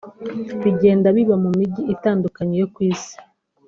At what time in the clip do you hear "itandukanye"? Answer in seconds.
1.93-2.55